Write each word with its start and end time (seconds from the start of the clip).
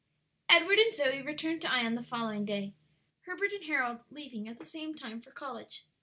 Edward 0.49 0.79
and 0.79 0.91
Zoe 0.95 1.21
returned 1.21 1.61
to 1.61 1.71
Ion 1.71 1.93
the 1.93 2.01
following 2.01 2.43
day, 2.43 2.73
Herbert 3.27 3.51
and 3.51 3.63
Harold 3.65 3.99
leaving 4.09 4.47
at 4.47 4.57
the 4.57 4.65
same 4.65 4.95
time 4.95 5.21
for 5.21 5.29
college. 5.29 5.85